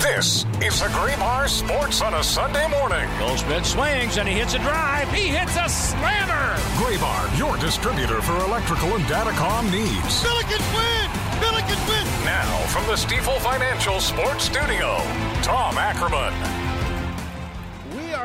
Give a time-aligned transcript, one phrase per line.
[0.00, 3.06] This is the Graybar Sports on a Sunday morning.
[3.18, 5.12] Goldschmidt swings and he hits a drive.
[5.12, 6.56] He hits a slammer.
[6.80, 10.22] Graybar, your distributor for electrical and datacom needs.
[10.24, 11.10] Billikens win!
[11.42, 12.24] Billikens win!
[12.24, 14.96] Now, from the Stifel Financial Sports Studio,
[15.42, 16.69] Tom Ackerman.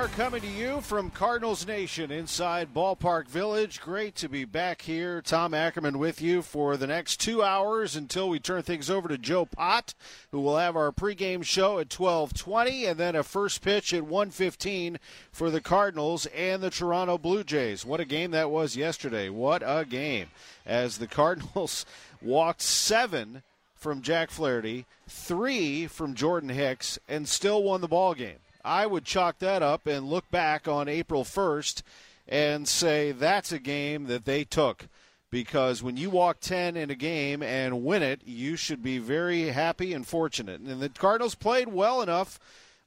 [0.05, 3.81] Are coming to you from Cardinals Nation inside Ballpark Village.
[3.81, 5.19] Great to be back here.
[5.19, 9.17] Tom Ackerman with you for the next two hours until we turn things over to
[9.17, 9.95] Joe Pott,
[10.29, 14.99] who will have our pregame show at 1220 and then a first pitch at 115
[15.31, 17.83] for the Cardinals and the Toronto Blue Jays.
[17.83, 19.29] What a game that was yesterday.
[19.29, 20.27] What a game.
[20.67, 21.83] As the Cardinals
[22.21, 23.41] walked seven
[23.73, 28.37] from Jack Flaherty, three from Jordan Hicks, and still won the ball game.
[28.65, 31.83] I would chalk that up and look back on April 1st
[32.27, 34.87] and say that's a game that they took.
[35.31, 39.49] Because when you walk 10 in a game and win it, you should be very
[39.49, 40.61] happy and fortunate.
[40.61, 42.39] And the Cardinals played well enough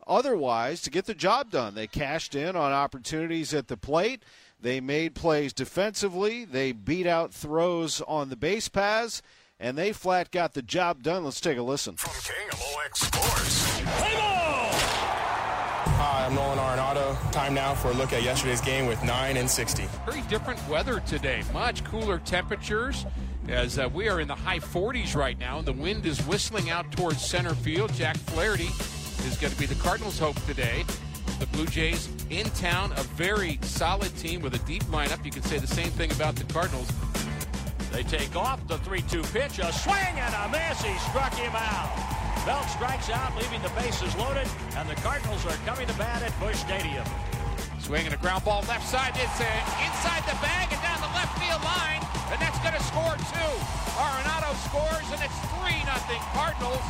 [0.07, 1.75] otherwise to get the job done.
[1.75, 4.23] They cashed in on opportunities at the plate.
[4.61, 6.45] They made plays defensively.
[6.45, 9.23] They beat out throws on the base paths,
[9.61, 11.25] and they flat got the job done.
[11.25, 11.97] Let's take a listen.
[11.97, 13.81] From KMOX Sports.
[13.81, 14.68] Hi,
[16.29, 17.33] I'm Nolan Arenado.
[17.33, 19.89] Time now for a look at yesterday's game with 9 and 60.
[20.05, 21.43] Very different weather today.
[21.55, 23.07] Much cooler temperatures
[23.49, 26.69] as uh, we are in the high 40s right now, and the wind is whistling
[26.69, 27.95] out towards center field.
[27.95, 28.69] Jack Flaherty
[29.27, 30.85] is going to be the Cardinals' hope today.
[31.39, 35.25] The Blue Jays in town, a very solid team with a deep lineup.
[35.25, 36.93] You can say the same thing about the Cardinals.
[37.91, 40.83] They take off the 3 2 pitch, a swing and a miss.
[40.83, 42.28] He struck him out.
[42.49, 44.49] Belt strikes out, leaving the bases loaded,
[44.81, 47.05] and the Cardinals are coming to bat at Busch Stadium.
[47.77, 49.13] Swinging a ground ball left side.
[49.21, 52.01] It's uh, inside the bag and down the left field line.
[52.33, 53.53] And that's going to score two.
[54.01, 56.81] Arenado scores, and it's 3 nothing Cardinals.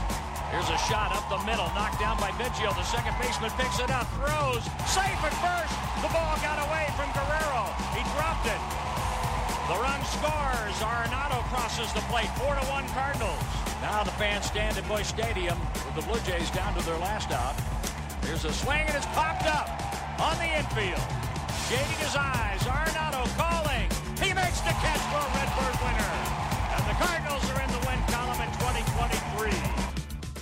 [0.54, 2.70] Here's a shot up the middle, knocked down by Biggio.
[2.78, 5.74] The second baseman picks it up, throws, safe at first.
[6.06, 7.66] The ball got away from Guerrero.
[7.98, 8.62] He dropped it.
[9.66, 10.78] The run scores.
[10.86, 12.30] Arenado crosses the plate.
[12.46, 13.67] 4 to 1 Cardinals.
[13.80, 17.30] Now the fans stand at Busch Stadium with the Blue Jays down to their last
[17.30, 17.54] out.
[18.24, 19.70] Here's a swing and it's popped up
[20.20, 21.02] on the infield.
[21.70, 22.60] Shading his eyes.
[22.66, 23.86] Arenado calling.
[24.20, 26.12] He makes the catch for a Redbird winner.
[26.74, 29.87] And the Cardinals are in the win column in 2023.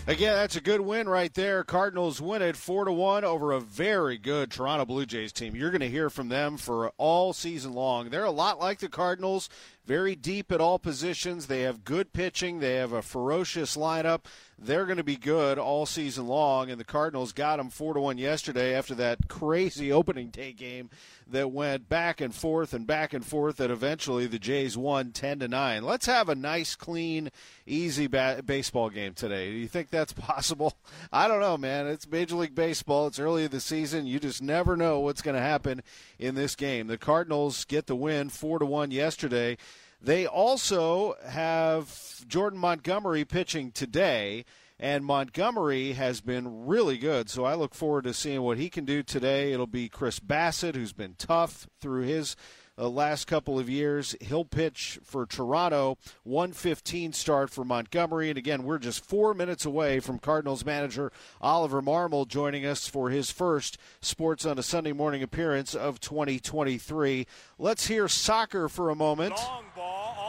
[0.08, 1.64] Again, that's a good win right there.
[1.64, 5.56] Cardinals win it four to one over a very good Toronto Blue Jays team.
[5.56, 8.10] You're going to hear from them for all season long.
[8.10, 9.48] They're a lot like the Cardinals,
[9.84, 11.48] very deep at all positions.
[11.48, 12.60] They have good pitching.
[12.60, 14.26] They have a ferocious lineup.
[14.58, 16.70] They're going to be good all season long.
[16.70, 20.88] And the Cardinals got them four to one yesterday after that crazy opening day game
[21.28, 23.56] that went back and forth and back and forth.
[23.58, 25.84] That eventually the Jays won ten to nine.
[25.84, 27.30] Let's have a nice, clean,
[27.66, 29.50] easy ba- baseball game today.
[29.50, 30.74] Do you think that's possible?
[31.12, 31.86] I don't know, man.
[31.86, 33.08] It's Major League Baseball.
[33.08, 34.06] It's early in the season.
[34.06, 35.82] You just never know what's going to happen
[36.18, 36.86] in this game.
[36.86, 39.58] The Cardinals get the win four to one yesterday.
[40.00, 44.44] They also have Jordan Montgomery pitching today,
[44.78, 47.30] and Montgomery has been really good.
[47.30, 49.52] So I look forward to seeing what he can do today.
[49.52, 52.36] It'll be Chris Bassitt, who's been tough through his
[52.78, 54.14] uh, last couple of years.
[54.20, 55.96] He'll pitch for Toronto.
[56.24, 58.28] 115 start for Montgomery.
[58.28, 61.10] And again, we're just four minutes away from Cardinals manager
[61.40, 67.26] Oliver Marmol joining us for his first Sports on a Sunday morning appearance of 2023.
[67.58, 69.34] Let's hear soccer for a moment.
[69.36, 69.85] Long ball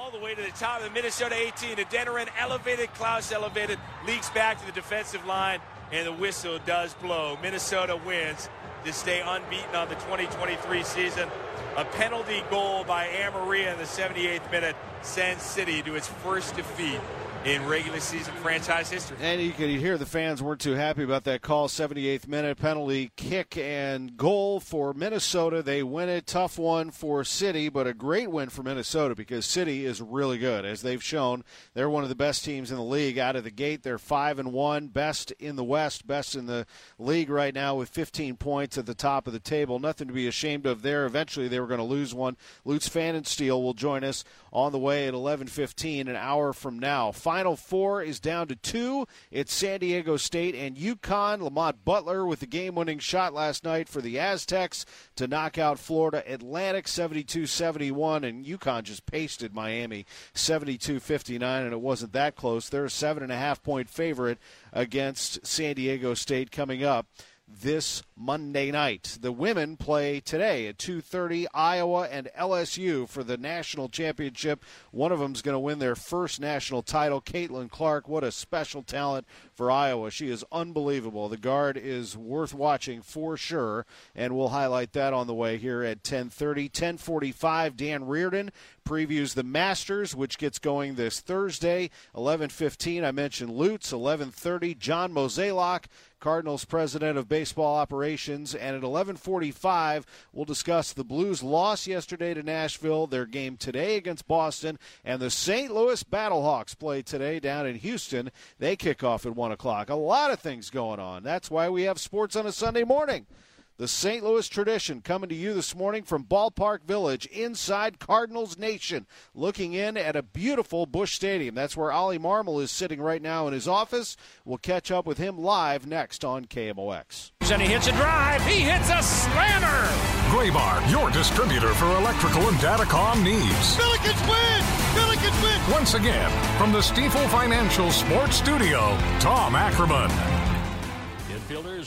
[0.08, 1.76] all the way to the top of the Minnesota 18.
[1.78, 5.60] Adeniran elevated, Klauss elevated, leaks back to the defensive line,
[5.92, 7.38] and the whistle does blow.
[7.42, 8.48] Minnesota wins
[8.86, 11.28] to stay unbeaten on the 2023 season.
[11.76, 17.02] A penalty goal by Amarilla in the 78th minute sends City to its first defeat
[17.46, 19.18] in regular season franchise history.
[19.22, 21.68] And you could hear the fans weren't too happy about that call.
[21.68, 25.62] 78th minute penalty kick and goal for Minnesota.
[25.62, 29.86] They win a Tough one for City, but a great win for Minnesota because City
[29.86, 30.66] is really good.
[30.66, 31.44] As they've shown,
[31.74, 33.84] they're one of the best teams in the league out of the gate.
[33.84, 36.66] They're 5 and 1, best in the West, best in the
[37.00, 39.80] league right now with 15 points at the top of the table.
[39.80, 41.06] Nothing to be ashamed of there.
[41.06, 42.38] Eventually they were going to lose one.
[42.66, 47.12] Lutz Pfannenstiel will join us on the way at 11:15 an hour from now.
[47.12, 49.08] Final four is down to two.
[49.32, 51.42] It's San Diego State and UConn.
[51.42, 54.86] Lamont Butler with the game-winning shot last night for the Aztecs
[55.16, 62.14] to knock out Florida Atlantic 72-71, and UConn just pasted Miami 72-59, and it wasn't
[62.14, 62.70] that close.
[62.70, 64.40] They're a seven and a half point favorite
[64.74, 67.08] against San Diego State coming up
[67.48, 69.18] this Monday night.
[69.22, 74.64] The women play today at 2:30 Iowa and LSU for the national championship.
[74.92, 77.22] One of them's going to win their first national title.
[77.22, 80.12] Caitlin Clark, what a special talent for Iowa.
[80.12, 81.30] She is unbelievable.
[81.30, 83.86] The guard is worth watching for sure,
[84.16, 86.70] and we'll highlight that on the way here at 10:30.
[86.70, 88.52] 10:45 Dan Reardon
[88.88, 91.90] previews the Masters, which gets going this Thursday.
[92.16, 93.92] 11:15 I mentioned Lutz.
[93.92, 95.88] 11:30 John Mozeliak
[96.22, 98.56] Cardinals president of baseball operations.
[98.56, 104.26] And at 11:45, we'll discuss the Blues' loss yesterday to Nashville, their game today against
[104.26, 105.74] Boston, and the St.
[105.74, 108.32] Louis Battlehawks play today down in Houston.
[108.58, 109.90] They kick off at one o'clock.
[109.90, 111.24] A lot of things going on.
[111.24, 113.28] That's why we have sports on a Sunday morning.
[113.78, 114.24] The St.
[114.24, 119.96] Louis tradition coming to you this morning from Ballpark Village inside Cardinals Nation, looking in
[119.98, 121.54] at a beautiful Busch Stadium.
[121.54, 124.18] That's where Ollie Marmol is sitting right now in his office.
[124.46, 127.34] We'll catch up with him live next on KMOX.
[127.52, 128.44] And he hits a drive.
[128.48, 129.88] He hits a slammer.
[130.32, 133.78] Graybar, your distributor for electrical and datacom needs.
[133.78, 134.64] Billikens win!
[134.96, 135.72] Billikens win!
[135.72, 140.37] Once again, from the Stifel Financial Sports Studio, Tom Ackerman.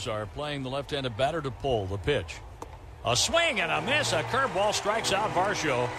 [0.07, 2.37] Are playing the left-handed batter to pull the pitch.
[3.05, 4.13] A swing and a miss.
[4.13, 5.89] A curveball strikes out Varsho.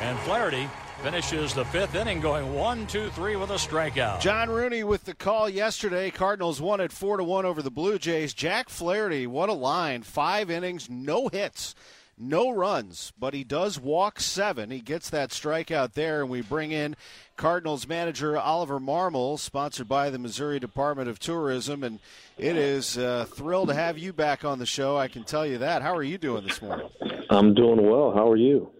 [0.00, 0.68] And Flaherty
[1.02, 4.20] finishes the fifth inning going one, two, three with a strikeout.
[4.20, 6.10] John Rooney with the call yesterday.
[6.10, 8.32] Cardinals won at four to one over the Blue Jays.
[8.32, 10.02] Jack Flaherty, what a line!
[10.02, 11.74] Five innings, no hits,
[12.22, 14.70] no runs, but he does walk seven.
[14.70, 16.96] He gets that strikeout there, and we bring in
[17.36, 21.98] Cardinals manager Oliver Marmol, sponsored by the Missouri Department of Tourism, and
[22.38, 24.96] it is uh, thrilled to have you back on the show.
[24.96, 25.82] I can tell you that.
[25.82, 26.88] How are you doing this morning?
[27.30, 28.12] I'm doing well.
[28.12, 28.70] How are you?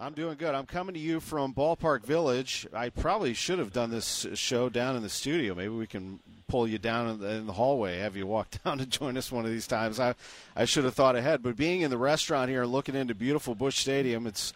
[0.00, 0.54] I'm doing good.
[0.54, 2.68] I'm coming to you from Ballpark Village.
[2.72, 5.56] I probably should have done this show down in the studio.
[5.56, 9.16] Maybe we can pull you down in the, hallway, have you walk down to join
[9.16, 9.98] us one of these times.
[9.98, 10.14] I,
[10.54, 11.42] I should have thought ahead.
[11.42, 14.52] But being in the restaurant here and looking into beautiful Busch Stadium, it's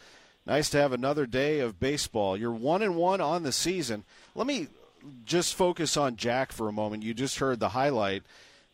[0.47, 2.37] nice to have another day of baseball.
[2.37, 4.05] You're one and one on the season.
[4.37, 4.69] Let me
[5.25, 7.03] just focus on Jack for a moment.
[7.03, 8.23] You just heard the highlight.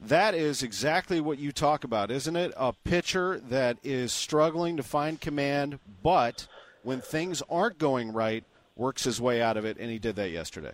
[0.00, 2.52] That is exactly what you talk about, isn't it?
[2.56, 6.46] A pitcher that is struggling to find command, but
[6.82, 8.44] when things aren't going right,
[8.76, 10.72] works his way out of it, and he did that yesterday.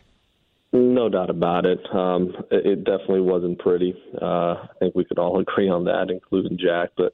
[0.72, 1.78] No doubt about it.
[1.94, 3.94] Um, it definitely wasn't pretty.
[4.20, 6.90] Uh, I think we could all agree on that, including Jack.
[6.96, 7.12] But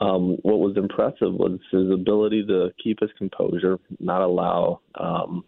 [0.00, 5.44] um, what was impressive was his ability to keep his composure, not allow um,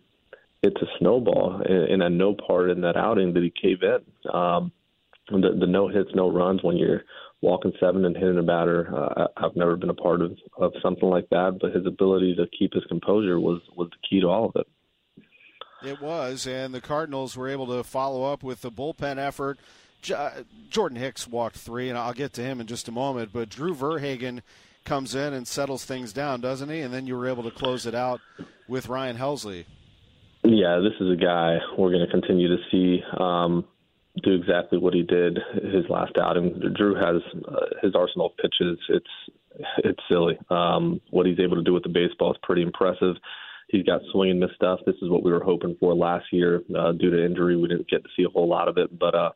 [0.63, 1.63] it to snowball.
[1.67, 4.31] And at no part in that outing did he cave in.
[4.31, 4.73] Um,
[5.31, 7.03] the, the no hits, no runs when you're
[7.43, 8.93] walking seven and hitting a batter.
[8.95, 12.47] Uh, I've never been a part of, of something like that, but his ability to
[12.59, 14.67] keep his composure was was the key to all of it.
[15.87, 19.59] It was, and the Cardinals were able to follow up with the bullpen effort.
[20.71, 23.31] Jordan Hicks walked three, and I'll get to him in just a moment.
[23.33, 24.43] But Drew Verhagen
[24.85, 26.81] comes in and settles things down, doesn't he?
[26.81, 28.21] And then you were able to close it out
[28.69, 29.67] with Ryan Helsley.
[30.45, 33.65] Yeah, this is a guy we're going to continue to see um,
[34.23, 36.61] do exactly what he did his last outing.
[36.75, 38.79] Drew has uh, his arsenal of pitches.
[38.89, 40.39] It's it's silly.
[40.51, 43.17] Um, what he's able to do with the baseball is pretty impressive.
[43.69, 44.81] He's got swing and miss stuff.
[44.87, 46.63] This is what we were hoping for last year.
[46.77, 49.15] Uh, due to injury, we didn't get to see a whole lot of it, but
[49.15, 49.31] uh,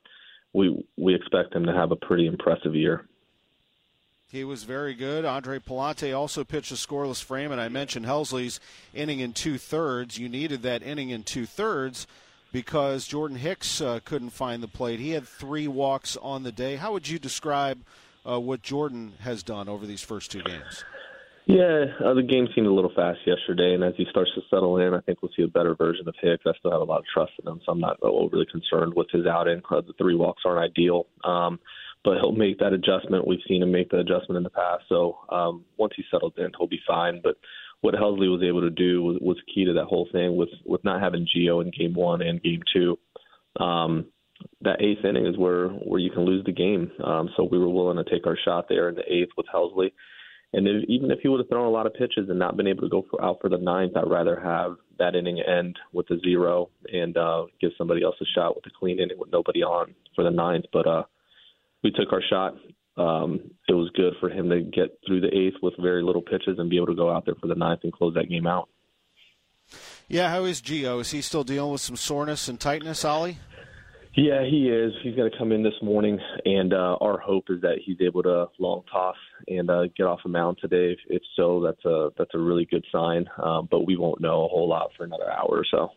[0.52, 3.06] we we expect him to have a pretty impressive year.
[4.30, 5.24] He was very good.
[5.24, 8.60] Andre Pallante also pitched a scoreless frame, and I mentioned Helsley's
[8.94, 10.18] inning in two thirds.
[10.18, 12.06] You needed that inning in two thirds
[12.52, 15.00] because Jordan Hicks uh, couldn't find the plate.
[15.00, 16.76] He had three walks on the day.
[16.76, 17.80] How would you describe
[18.28, 20.84] uh, what Jordan has done over these first two games?
[21.46, 24.76] Yeah, uh, the game seemed a little fast yesterday, and as he starts to settle
[24.78, 26.44] in, I think we'll see a better version of Hicks.
[26.46, 29.08] I still have a lot of trust in him, so I'm not overly concerned with
[29.10, 29.62] his outing.
[29.68, 31.58] Uh, the three walks aren't ideal, um,
[32.04, 33.26] but he'll make that adjustment.
[33.26, 36.52] We've seen him make the adjustment in the past, so um, once he settles in,
[36.56, 37.20] he'll be fine.
[37.20, 37.36] But
[37.80, 40.84] what Helsley was able to do was, was key to that whole thing with with
[40.84, 42.98] not having Gio in game one and game two.
[43.58, 44.06] Um,
[44.62, 46.90] that eighth inning is where where you can lose the game.
[47.04, 49.92] Um, so we were willing to take our shot there in the eighth with Helsley.
[50.52, 52.66] And if, even if he would have thrown a lot of pitches and not been
[52.66, 56.10] able to go for, out for the ninth, I'd rather have that inning end with
[56.10, 59.62] a zero and uh, give somebody else a shot with a clean inning with nobody
[59.62, 60.64] on for the ninth.
[60.72, 61.04] But uh,
[61.84, 62.54] we took our shot.
[62.96, 66.58] Um, it was good for him to get through the eighth with very little pitches
[66.58, 68.68] and be able to go out there for the ninth and close that game out.
[70.08, 71.00] Yeah, how is Gio?
[71.00, 73.38] Is he still dealing with some soreness and tightness, Ollie?
[74.16, 74.92] Yeah, he is.
[75.04, 78.24] He's going to come in this morning, and uh, our hope is that he's able
[78.24, 79.16] to long toss
[79.46, 80.92] and uh, get off a mound today.
[80.92, 83.26] If, if so, that's a that's a really good sign.
[83.40, 85.92] Um, but we won't know a whole lot for another hour or so.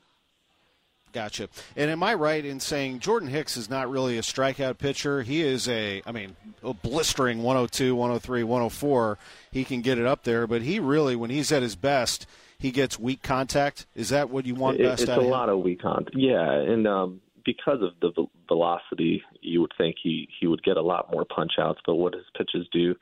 [1.13, 1.47] Gotcha.
[1.75, 5.21] And am I right in saying Jordan Hicks is not really a strikeout pitcher?
[5.21, 9.17] He is a, I mean, a blistering 102, 103, 104.
[9.51, 12.25] He can get it up there, but he really, when he's at his best,
[12.57, 13.85] he gets weak contact.
[13.95, 15.03] Is that what you want best?
[15.03, 16.15] It's a lot of weak contact.
[16.15, 20.81] Yeah, and um, because of the velocity, you would think he he would get a
[20.81, 21.81] lot more punch outs.
[21.85, 22.95] But what his pitches do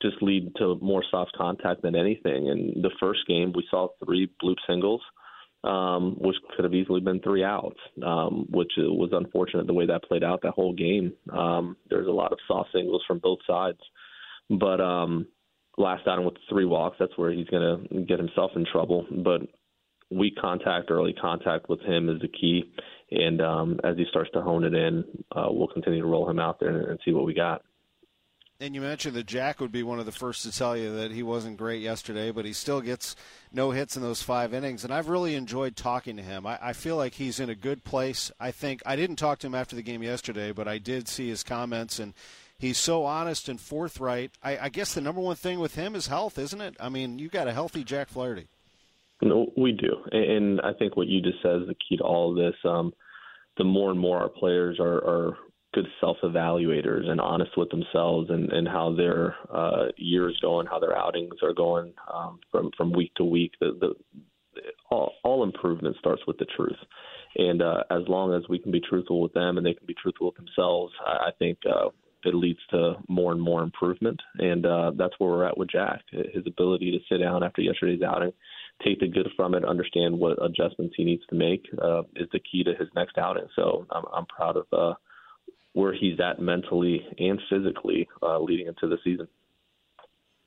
[0.00, 2.46] just lead to more soft contact than anything.
[2.46, 5.00] In the first game, we saw three bloop singles,
[5.64, 10.04] um, which could have easily been three outs, um, which was unfortunate the way that
[10.04, 11.12] played out that whole game.
[11.32, 13.80] Um, there's a lot of soft singles from both sides,
[14.50, 15.26] but um,
[15.76, 19.06] last outing with three walks, that's where he's going to get himself in trouble.
[19.10, 19.42] But
[20.10, 22.64] weak contact, early contact with him is the key.
[23.10, 26.38] And um, as he starts to hone it in, uh, we'll continue to roll him
[26.38, 27.62] out there and, and see what we got.
[28.60, 31.12] And you mentioned that Jack would be one of the first to tell you that
[31.12, 33.14] he wasn't great yesterday, but he still gets
[33.52, 34.82] no hits in those five innings.
[34.82, 36.44] And I've really enjoyed talking to him.
[36.44, 38.32] I, I, feel like he's in a good place.
[38.40, 41.28] I think I didn't talk to him after the game yesterday, but I did see
[41.28, 42.14] his comments, and
[42.58, 44.32] he's so honest and forthright.
[44.42, 46.74] I, I guess the number one thing with him is health, isn't it?
[46.80, 48.48] I mean, you got a healthy Jack Flaherty.
[49.22, 52.30] No, we do, and I think what you just said is the key to all
[52.30, 52.54] of this.
[52.64, 52.92] Um,
[53.56, 55.38] the more and more our players are, are
[55.78, 60.96] good self-evaluators and honest with themselves and, and how their uh, years going, how their
[60.96, 63.52] outings are going um, from from week to week.
[63.60, 63.94] The, the
[64.90, 66.78] all, all improvement starts with the truth,
[67.36, 69.94] and uh, as long as we can be truthful with them and they can be
[69.94, 71.90] truthful with themselves, I, I think uh,
[72.24, 74.20] it leads to more and more improvement.
[74.38, 76.00] And uh, that's where we're at with Jack.
[76.10, 78.32] His ability to sit down after yesterday's outing
[78.84, 82.40] take the good from it, understand what adjustments he needs to make uh, is the
[82.40, 83.48] key to his next outing.
[83.56, 84.94] So I'm, I'm proud of uh,
[85.72, 89.28] where he's at mentally and physically uh, leading into the season.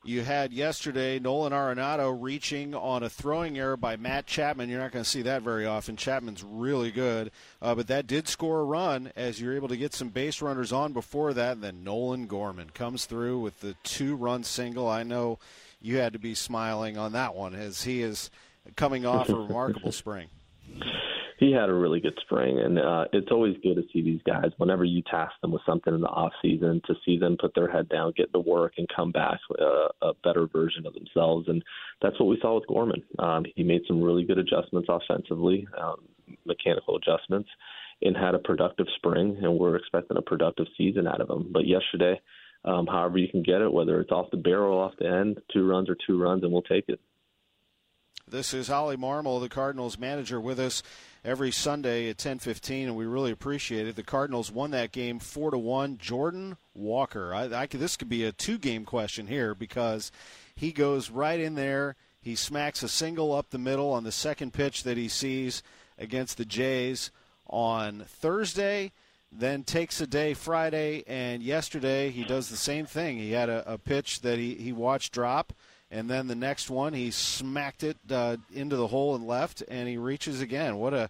[0.04, 4.68] You had yesterday Nolan Arenado reaching on a throwing error by Matt Chapman.
[4.68, 5.96] You're not going to see that very often.
[5.96, 7.30] Chapman's really good,
[7.62, 10.74] uh, but that did score a run as you're able to get some base runners
[10.74, 11.52] on before that.
[11.52, 14.90] And then Nolan Gorman comes through with the two run single.
[14.90, 15.38] I know
[15.80, 18.32] you had to be smiling on that one as he is
[18.76, 20.30] coming off a remarkable spring.
[21.42, 24.52] He had a really good spring, and uh, it's always good to see these guys.
[24.58, 27.68] Whenever you task them with something in the off season, to see them put their
[27.68, 31.64] head down, get to work, and come back uh, a better version of themselves, and
[32.00, 33.02] that's what we saw with Gorman.
[33.18, 35.96] Um, he made some really good adjustments offensively, um,
[36.46, 37.50] mechanical adjustments,
[38.04, 41.50] and had a productive spring, and we're expecting a productive season out of him.
[41.52, 42.22] But yesterday,
[42.66, 45.68] um, however you can get it, whether it's off the barrel, off the end, two
[45.68, 47.00] runs or two runs, and we'll take it.
[48.32, 50.82] This is Ollie Marmol, the Cardinals manager, with us
[51.26, 53.98] every Sunday at 10:15, and we really appreciate it.
[53.98, 55.98] The Cardinals won that game four to one.
[55.98, 57.34] Jordan Walker.
[57.34, 60.14] I, I, this could be a two-game question here because
[60.56, 61.98] he goes right in there.
[62.22, 65.62] He smacks a single up the middle on the second pitch that he sees
[65.98, 67.12] against the Jays
[67.48, 68.94] on Thursday
[69.32, 73.18] then takes a day Friday, and yesterday he does the same thing.
[73.18, 75.54] He had a, a pitch that he, he watched drop,
[75.92, 79.88] and then the next one he smacked it uh, into the hole and left, and
[79.88, 80.78] he reaches again.
[80.78, 81.10] What a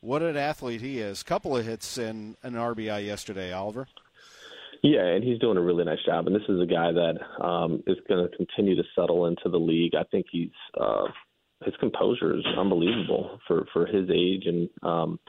[0.00, 1.22] what an athlete he is!
[1.22, 3.86] Couple of hits and an RBI yesterday, Oliver.
[4.82, 6.26] Yeah, and he's doing a really nice job.
[6.26, 9.58] And this is a guy that um, is going to continue to settle into the
[9.58, 9.94] league.
[9.94, 11.04] I think he's uh,
[11.64, 14.68] his composure is unbelievable for for his age and.
[14.82, 15.20] Um,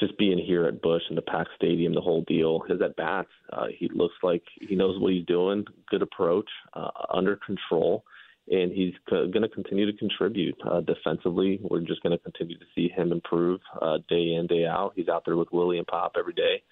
[0.00, 2.60] just being here at Busch and the Pack Stadium, the whole deal.
[2.68, 5.64] His at bats, uh, he looks like he knows what he's doing.
[5.88, 8.04] Good approach, uh, under control,
[8.48, 11.60] and he's co- going to continue to contribute uh, defensively.
[11.62, 14.92] We're just going to continue to see him improve uh, day in day out.
[14.96, 16.62] He's out there with Willie and Pop every day,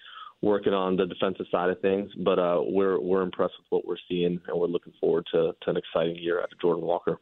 [0.41, 2.09] working on the defensive side of things.
[2.17, 5.69] But uh, we're we're impressed with what we're seeing, and we're looking forward to, to
[5.69, 7.19] an exciting year out of Jordan Walker.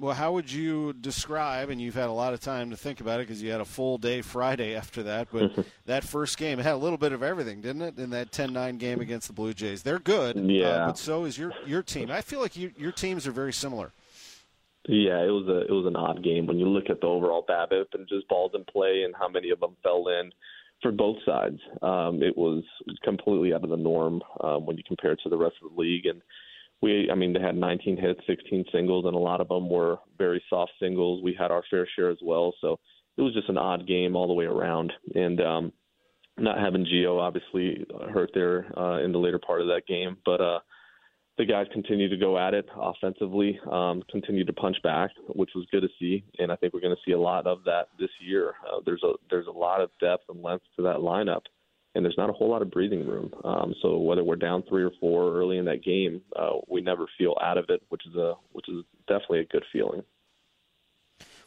[0.00, 3.18] Well, how would you describe, and you've had a lot of time to think about
[3.18, 5.50] it because you had a full day Friday after that, but
[5.86, 8.78] that first game had a little bit of everything, didn't it, in that 10 9
[8.78, 9.82] game against the Blue Jays?
[9.82, 10.66] They're good, uh, yeah.
[10.66, 12.12] Uh, but so is your, your team.
[12.12, 13.92] I feel like you, your teams are very similar.
[14.86, 17.44] Yeah, it was a it was an odd game when you look at the overall
[17.46, 20.32] BABIP and just balls in play and how many of them fell in
[20.80, 21.58] for both sides.
[21.82, 22.64] Um, it was
[23.04, 25.80] completely out of the norm um, when you compare it to the rest of the
[25.80, 26.06] league.
[26.06, 26.22] And
[26.80, 29.96] we, I mean, they had 19 hits, 16 singles, and a lot of them were
[30.16, 31.22] very soft singles.
[31.22, 32.54] We had our fair share as well.
[32.60, 32.78] So
[33.16, 34.92] it was just an odd game all the way around.
[35.14, 35.72] And um,
[36.38, 40.40] not having Gio obviously hurt there uh, in the later part of that game, but.
[40.40, 40.58] uh
[41.38, 45.66] the guys continue to go at it offensively, um, continue to punch back, which was
[45.70, 48.10] good to see, and I think we're going to see a lot of that this
[48.20, 48.54] year.
[48.66, 51.42] Uh, there's a there's a lot of depth and length to that lineup,
[51.98, 53.32] and there's not a whole lot of breathing room.
[53.44, 57.06] Um, so whether we're down three or four early in that game, uh, we never
[57.18, 60.04] feel out of it, which is a which is definitely a good feeling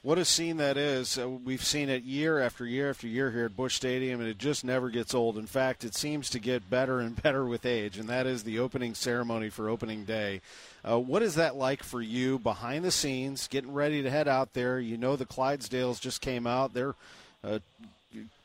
[0.03, 1.17] what a scene that is.
[1.17, 4.39] Uh, we've seen it year after year after year here at Busch Stadium, and it
[4.39, 5.37] just never gets old.
[5.37, 8.59] In fact, it seems to get better and better with age, and that is the
[8.59, 10.41] opening ceremony for opening day.
[10.83, 14.53] Uh, what is that like for you behind the scenes, getting ready to head out
[14.53, 14.79] there?
[14.79, 16.73] You know the Clydesdales just came out.
[16.73, 16.95] They're
[17.43, 17.59] uh,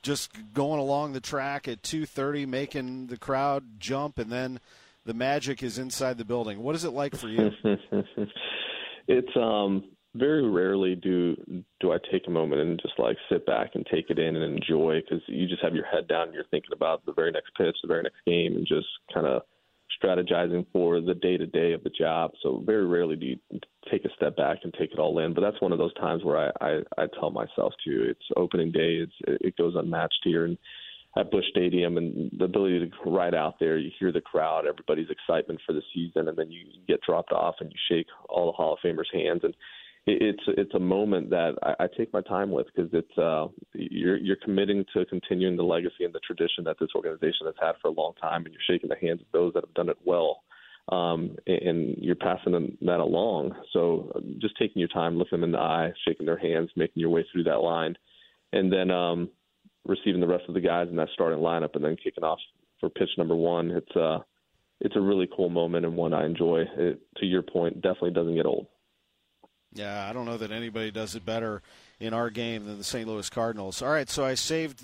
[0.03, 4.61] just going along the track at 2:30, making the crowd jump, and then
[5.05, 6.63] the magic is inside the building.
[6.63, 7.53] What is it like for you?
[9.09, 11.37] it's um very rarely do
[11.81, 14.57] do I take a moment and just like sit back and take it in and
[14.57, 17.51] enjoy because you just have your head down and you're thinking about the very next
[17.57, 19.43] pitch, the very next game, and just kind of
[20.03, 22.33] strategizing for the day to day of the job.
[22.43, 23.39] So very rarely do you
[23.91, 25.35] take a step back and take it all in.
[25.35, 28.73] But that's one of those times where I I, I tell myself to it's opening
[28.73, 30.59] day, it's it goes unmatched here and
[31.17, 35.09] at Busch Stadium and the ability to ride out there, you hear the crowd, everybody's
[35.09, 38.53] excitement for the season, and then you get dropped off and you shake all the
[38.53, 39.55] Hall of Famers' hands and
[40.07, 44.17] it's it's a moment that I, I take my time with because it's uh, you're
[44.17, 47.89] you're committing to continuing the legacy and the tradition that this organization has had for
[47.89, 50.43] a long time, and you're shaking the hands of those that have done it well,
[50.91, 53.55] um, and you're passing that along.
[53.73, 57.01] So uh, just taking your time, looking them in the eye, shaking their hands, making
[57.01, 57.97] your way through that line,
[58.53, 59.29] and then um,
[59.85, 62.39] receiving the rest of the guys in that starting lineup, and then kicking off
[62.79, 63.71] for pitch number one.
[63.73, 64.19] It's uh
[64.81, 66.65] it's a really cool moment and one I enjoy.
[66.77, 68.67] It, to your point, definitely doesn't get old.
[69.77, 71.63] Yeah, I don't know that anybody does it better
[72.01, 73.07] in our game than the St.
[73.07, 73.83] Louis Cardinals.
[73.83, 74.83] All right, so I saved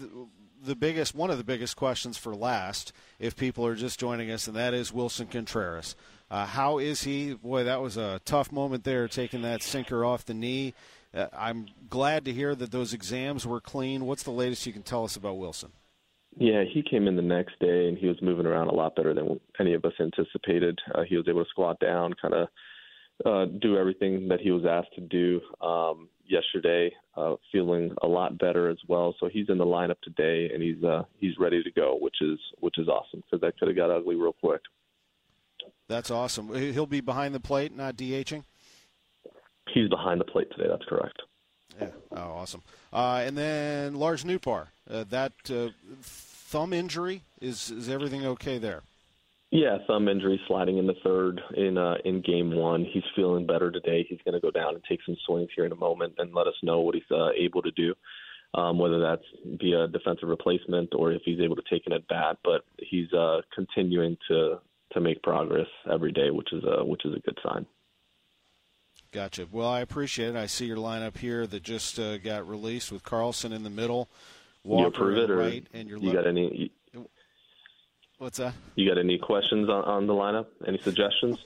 [0.64, 4.46] the biggest, one of the biggest questions for last, if people are just joining us,
[4.46, 5.96] and that is Wilson Contreras.
[6.30, 7.34] Uh, how is he?
[7.34, 10.74] Boy, that was a tough moment there, taking that sinker off the knee.
[11.14, 14.06] Uh, I'm glad to hear that those exams were clean.
[14.06, 15.72] What's the latest you can tell us about Wilson?
[16.38, 19.12] Yeah, he came in the next day and he was moving around a lot better
[19.12, 20.78] than any of us anticipated.
[20.94, 22.48] Uh, he was able to squat down, kind of
[23.24, 26.92] uh, do everything that he was asked to do um, yesterday.
[27.16, 29.14] Uh, feeling a lot better as well.
[29.20, 32.38] So he's in the lineup today, and he's uh, he's ready to go, which is
[32.60, 34.62] which is awesome because that could have got ugly real quick.
[35.88, 36.54] That's awesome.
[36.54, 38.44] He'll be behind the plate, not DHing.
[39.74, 40.68] He's behind the plate today.
[40.68, 41.20] That's correct.
[41.80, 41.88] Yeah.
[42.12, 42.62] Oh, awesome.
[42.92, 45.68] Uh, and then Lars Nootbaar, uh, that uh,
[46.02, 48.82] thumb injury is is everything okay there?
[49.52, 52.86] Yeah, thumb injury sliding in the third in uh, in game one.
[52.90, 54.06] He's feeling better today.
[54.08, 56.46] He's going to go down and take some swings here in a moment and let
[56.46, 57.94] us know what he's uh, able to do,
[58.54, 59.24] um, whether that's
[59.60, 62.38] via defensive replacement or if he's able to take an at bat.
[62.42, 64.60] But he's uh, continuing to
[64.94, 67.66] to make progress every day, which is a which is a good sign.
[69.12, 69.46] Gotcha.
[69.52, 70.36] Well, I appreciate it.
[70.36, 74.08] I see your lineup here that just uh, got released with Carlson in the middle,
[74.64, 76.72] Walker you approve it, right, and your you got any?
[78.22, 78.54] What's that?
[78.76, 80.46] You got any questions on, on the lineup?
[80.64, 81.38] Any suggestions?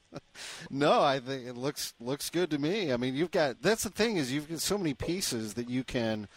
[0.70, 2.92] no, I think it looks looks good to me.
[2.92, 5.82] I mean, you've got that's the thing is you've got so many pieces that you
[5.82, 6.28] can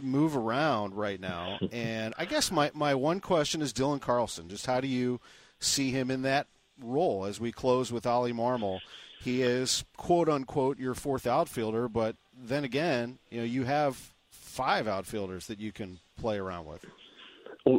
[0.00, 1.58] move around right now.
[1.70, 4.48] and I guess my my one question is Dylan Carlson.
[4.48, 5.20] Just how do you
[5.60, 6.46] see him in that
[6.82, 8.80] role as we close with Ollie Marmol?
[9.20, 14.88] He is quote unquote your fourth outfielder, but then again, you know, you have five
[14.88, 16.86] outfielders that you can play around with.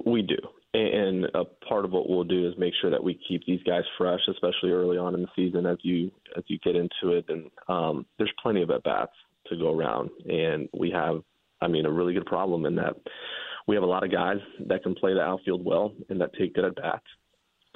[0.06, 0.38] We do.
[0.74, 3.84] And a part of what we'll do is make sure that we keep these guys
[3.98, 7.26] fresh, especially early on in the season as you as you get into it.
[7.28, 9.14] And um, there's plenty of at bats
[9.48, 11.24] to go around, and we have,
[11.60, 12.94] I mean, a really good problem in that
[13.68, 16.56] we have a lot of guys that can play the outfield well and that take
[16.56, 17.06] good at bats.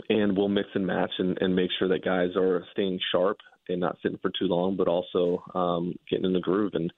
[0.10, 3.38] And we'll mix and match and, and make sure that guys are staying sharp
[3.70, 6.74] and not sitting for too long, but also um, getting in the groove.
[6.74, 6.92] And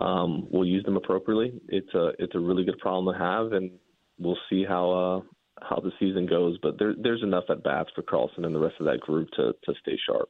[0.00, 1.60] um, we'll use them appropriately.
[1.68, 3.70] It's a it's a really good problem to have, and
[4.18, 8.02] we'll see how uh, how the season goes, but there, there's enough at bats for
[8.02, 10.28] Carlson and the rest of that group to, to stay sharp.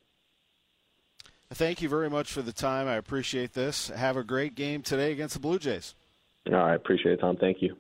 [1.52, 2.88] Thank you very much for the time.
[2.88, 3.88] I appreciate this.
[3.88, 5.94] Have a great game today against the Blue Jays.
[6.46, 7.36] All right, appreciate it, Tom.
[7.36, 7.76] Thank you.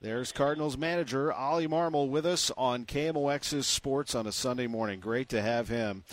[0.00, 4.98] There's Cardinals manager Ollie Marmol with us on KMOX's Sports on a Sunday morning.
[4.98, 6.04] Great to have him.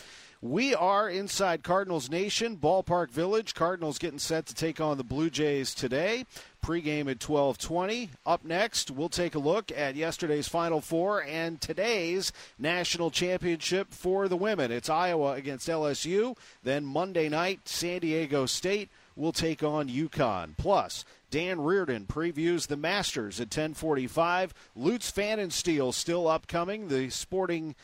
[0.41, 3.55] We are inside Cardinals Nation, Ballpark Village.
[3.55, 6.25] Cardinals getting set to take on the Blue Jays today.
[6.67, 8.09] Pregame at 12:20.
[8.25, 14.27] Up next, we'll take a look at yesterday's Final Four and today's national championship for
[14.27, 14.69] the women.
[14.69, 16.35] It's Iowa against LSU.
[16.63, 20.57] Then Monday night, San Diego State will take on UConn.
[20.57, 24.53] Plus, Dan Reardon previews the Masters at 10:45.
[24.75, 26.89] Lutz Pfannenstiel still upcoming.
[26.89, 27.75] The sporting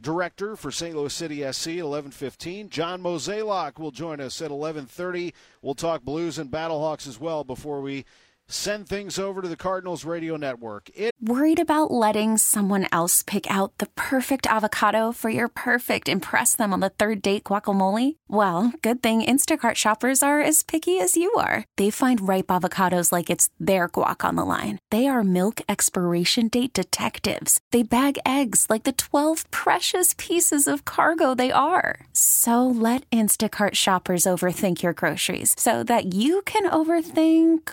[0.00, 0.96] director for St.
[0.96, 2.68] Louis City SC at 11:15.
[2.68, 5.32] John Mozeliak will join us at 11:30.
[5.62, 8.04] We'll talk Blues and Battlehawks as well before we
[8.48, 10.90] send things over to the Cardinals radio network.
[10.94, 16.56] It- Worried about letting someone else pick out the perfect avocado for your perfect impress
[16.56, 18.16] them on the third date guacamole?
[18.28, 21.64] Well, good thing Instacart shoppers are as picky as you are.
[21.76, 24.80] They find ripe avocados like it's their guac on the line.
[24.90, 27.60] They are milk expiration date detectives.
[27.70, 32.00] They bag eggs like the 12 precious pieces of cargo they are.
[32.12, 37.72] So let Instacart shoppers overthink your groceries so that you can overthink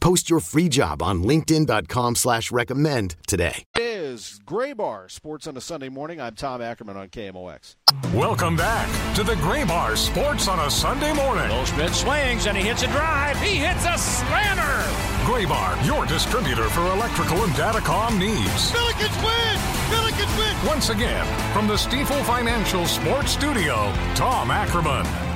[0.00, 3.64] Post your free job on LinkedIn.com slash recommend today.
[3.76, 6.20] It is Graybar Sports on a Sunday morning.
[6.20, 7.76] I'm Tom Ackerman on KMOX.
[8.14, 11.48] Welcome back to the Graybar Sports on a Sunday morning.
[11.48, 13.38] Goldschmidt swings and he hits a drive.
[13.40, 14.82] He hits a slammer.
[15.24, 18.72] Graybar, your distributor for electrical and datacom needs.
[18.72, 19.58] Billikens win!
[19.90, 20.66] Billikens win!
[20.66, 25.29] Once again, from the Stifel Financial Sports Studio, Tom Ackerman.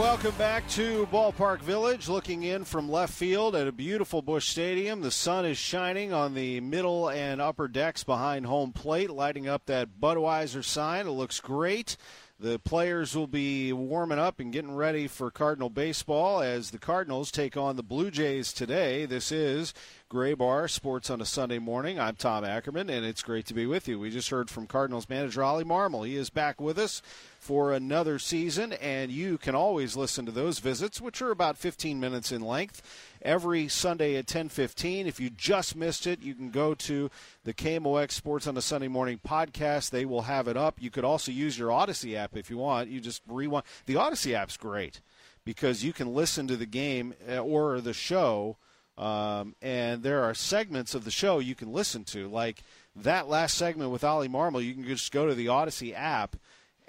[0.00, 2.08] Welcome back to Ballpark Village.
[2.08, 5.02] Looking in from left field at a beautiful Busch Stadium.
[5.02, 9.66] The sun is shining on the middle and upper decks behind home plate, lighting up
[9.66, 11.06] that Budweiser sign.
[11.06, 11.98] It looks great.
[12.38, 17.30] The players will be warming up and getting ready for Cardinal baseball as the Cardinals
[17.30, 19.04] take on the Blue Jays today.
[19.04, 19.74] This is
[20.10, 22.00] Graybar Sports on a Sunday morning.
[22.00, 23.98] I'm Tom Ackerman, and it's great to be with you.
[24.00, 26.06] We just heard from Cardinals manager Ollie Marmol.
[26.06, 27.02] He is back with us
[27.40, 31.98] for another season, and you can always listen to those visits, which are about 15
[31.98, 32.82] minutes in length,
[33.22, 35.06] every Sunday at 10:15.
[35.06, 37.10] If you just missed it, you can go to
[37.42, 39.88] the KMOX Sports on a Sunday Morning podcast.
[39.88, 40.82] They will have it up.
[40.82, 42.90] You could also use your Audacy app if you want.
[42.90, 43.64] You just rewind.
[43.86, 45.00] The Audacy app's great
[45.42, 48.58] because you can listen to the game uh, or the show.
[48.98, 52.62] Um, and there are segments of the show you can listen to, like
[52.94, 54.62] that last segment with Ollie Marmol.
[54.62, 56.36] You can just go to the Audacy app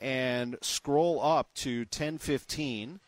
[0.02, 3.00] and scroll up to 1015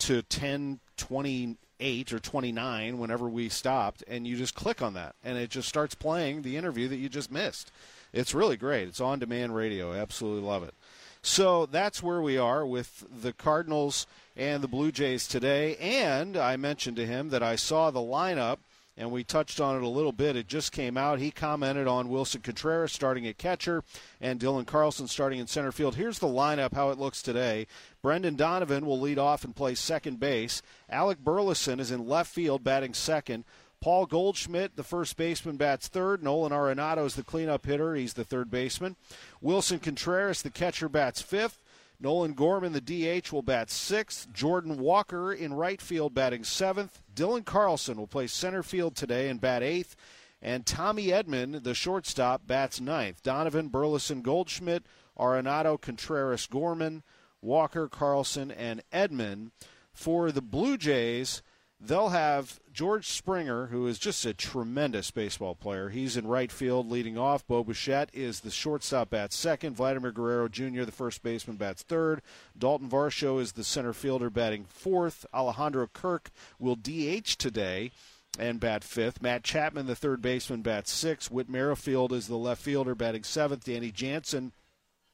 [0.00, 5.50] to 1028 or 29 whenever we stopped and you just click on that and it
[5.50, 7.70] just starts playing the interview that you just missed.
[8.12, 8.88] It's really great.
[8.88, 9.92] It's on demand radio.
[9.92, 10.74] I absolutely love it.
[11.22, 16.56] So that's where we are with the cardinals and the blue jays today and i
[16.56, 18.58] mentioned to him that i saw the lineup
[18.96, 20.36] and we touched on it a little bit.
[20.36, 21.18] It just came out.
[21.18, 23.82] He commented on Wilson Contreras starting at catcher
[24.20, 25.96] and Dylan Carlson starting in center field.
[25.96, 27.66] Here's the lineup, how it looks today.
[28.02, 30.62] Brendan Donovan will lead off and play second base.
[30.88, 33.44] Alec Burleson is in left field, batting second.
[33.80, 36.22] Paul Goldschmidt, the first baseman, bats third.
[36.22, 37.94] Nolan Arenado is the cleanup hitter.
[37.94, 38.96] He's the third baseman.
[39.42, 41.62] Wilson Contreras, the catcher, bats fifth.
[42.00, 44.32] Nolan Gorman, the DH, will bat sixth.
[44.32, 47.02] Jordan Walker in right field batting seventh.
[47.14, 49.96] Dylan Carlson will play center field today and bat eighth.
[50.42, 53.22] And Tommy Edman, the shortstop, bats ninth.
[53.22, 54.84] Donovan, Burleson, Goldschmidt,
[55.18, 57.02] Arenado, Contreras, Gorman,
[57.40, 59.52] Walker, Carlson, and Edman.
[59.92, 61.42] For the Blue Jays,
[61.80, 65.90] they'll have George Springer, who is just a tremendous baseball player.
[65.90, 67.46] He's in right field leading off.
[67.46, 69.76] Bo Bichette is the shortstop, bats second.
[69.76, 72.20] Vladimir Guerrero Jr., the first baseman, bats third.
[72.58, 75.24] Dalton Varsho is the center fielder, batting fourth.
[75.32, 77.92] Alejandro Kirk will DH today
[78.40, 79.22] and bat fifth.
[79.22, 81.30] Matt Chapman, the third baseman, bats sixth.
[81.30, 83.64] Whit Merrifield is the left fielder, batting seventh.
[83.64, 84.50] Danny Jansen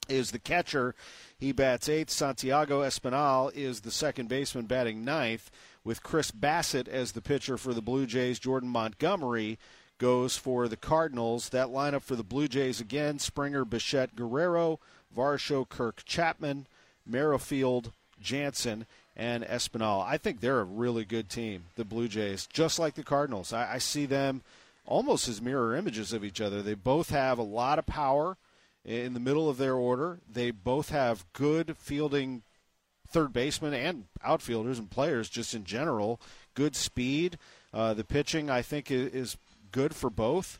[0.09, 0.94] is the catcher.
[1.40, 2.11] He bats eighth.
[2.11, 5.50] Santiago Espinal is the second baseman, batting ninth.
[5.83, 9.59] With Chris Bassitt as the pitcher for the Blue Jays, Jordan Montgomery
[9.96, 11.48] goes for the Cardinals.
[11.48, 14.81] That lineup for the Blue Jays again Springer, Bichette, Guerrero,
[15.16, 16.66] Varsho, Kirk, Chapman,
[17.07, 18.85] Merrifield, Jansen,
[19.16, 20.05] and Espinal.
[20.05, 23.55] I think they're a really good team, the Blue Jays, just like the Cardinals.
[23.55, 24.42] I, I see them
[24.85, 26.61] almost as mirror images of each other.
[26.61, 28.37] They both have a lot of power
[28.85, 30.21] in the middle of their order.
[30.31, 32.43] They both have good fielding
[33.09, 36.21] third basemen and outfielders and players just in general.
[36.55, 37.38] Good speed.
[37.73, 39.37] Uh, the pitching, I think, is,
[39.73, 40.59] good for both.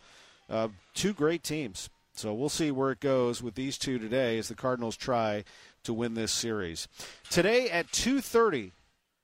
[0.49, 1.91] Uh, two great teams.
[2.15, 5.45] So we'll see where it goes with these two today as the Cardinals try
[5.85, 6.87] to win this series.
[7.29, 8.73] Today at 2:30,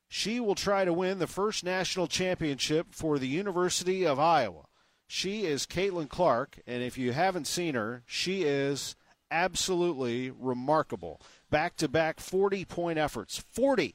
[0.09, 4.66] she will try to win the first national championship for the University of Iowa.
[5.07, 8.97] She is Caitlin Clark, and if you haven't seen her, she is
[9.31, 11.21] absolutely remarkable.
[11.51, 13.45] Back to back 40 point efforts.
[13.53, 13.95] 40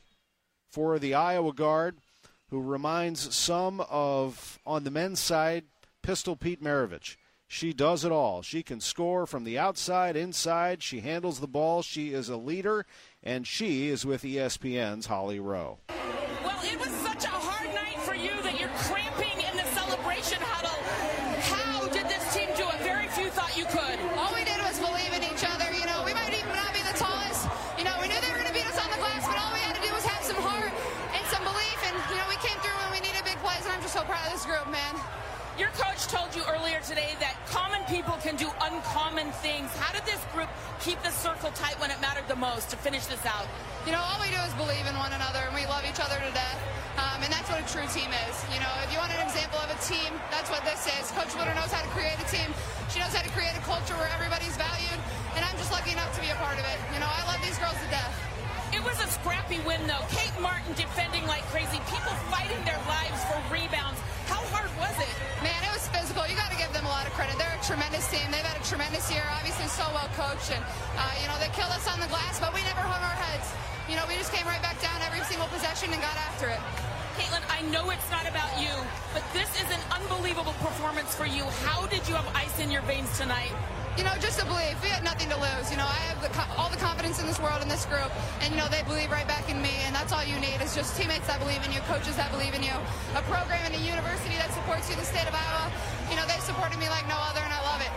[0.69, 1.97] for the Iowa guard,
[2.49, 5.65] who reminds some of, on the men's side,
[6.01, 7.17] Pistol Pete Maravich.
[7.47, 8.41] She does it all.
[8.41, 10.81] She can score from the outside, inside.
[10.81, 11.81] She handles the ball.
[11.81, 12.85] She is a leader,
[13.21, 15.79] and she is with ESPN's Holly Rowe.
[15.89, 17.10] Well, it was such
[42.91, 43.47] finish this out?
[43.87, 46.19] You know, all we do is believe in one another, and we love each other
[46.19, 46.59] to death.
[46.99, 48.35] Um, and that's what a true team is.
[48.51, 51.07] You know, if you want an example of a team, that's what this is.
[51.15, 52.51] Coach Witter knows how to create a team.
[52.91, 54.99] She knows how to create a culture where everybody's valued,
[55.39, 56.79] and I'm just lucky enough to be a part of it.
[56.91, 58.11] You know, I love these girls to death.
[58.75, 60.03] It was a scrappy win, though.
[60.11, 61.79] Kate Martin defending like crazy.
[61.87, 64.03] People fighting their lives for rebounds.
[64.27, 65.15] How hard was it?
[65.39, 65.60] Man,
[66.91, 67.39] lot of credit.
[67.39, 68.27] They're a tremendous team.
[68.29, 69.23] They've had a tremendous year.
[69.39, 70.61] Obviously, so well coached, and
[70.99, 73.47] uh, you know they killed us on the glass, but we never hung our heads.
[73.87, 76.61] You know, we just came right back down every single possession and got after it.
[77.19, 78.71] Caitlin, I know it's not about you,
[79.13, 81.43] but this is an unbelievable performance for you.
[81.67, 83.51] How did you have ice in your veins tonight?
[83.99, 84.79] You know, just a belief.
[84.79, 85.67] We had nothing to lose.
[85.67, 88.07] You know, I have the, all the confidence in this world in this group,
[88.39, 90.71] and you know they believe right back in me, and that's all you need is
[90.71, 92.71] just teammates that believe in you, coaches that believe in you,
[93.19, 94.95] a program and a university that supports you.
[94.95, 95.67] The state of Iowa,
[96.11, 97.89] you know, they've supported me like no other, and I love it.